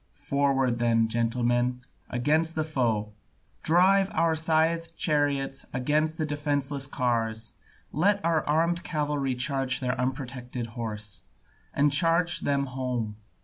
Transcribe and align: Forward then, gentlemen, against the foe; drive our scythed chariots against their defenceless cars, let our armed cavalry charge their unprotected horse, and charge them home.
Forward 0.13 0.79
then, 0.79 1.07
gentlemen, 1.07 1.81
against 2.09 2.55
the 2.55 2.63
foe; 2.63 3.13
drive 3.61 4.09
our 4.15 4.33
scythed 4.33 4.97
chariots 4.97 5.67
against 5.75 6.17
their 6.17 6.25
defenceless 6.25 6.87
cars, 6.87 7.53
let 7.91 8.19
our 8.25 8.43
armed 8.47 8.83
cavalry 8.83 9.35
charge 9.35 9.79
their 9.79 9.93
unprotected 10.01 10.69
horse, 10.73 11.21
and 11.71 11.91
charge 11.91 12.39
them 12.39 12.65
home. 12.65 13.17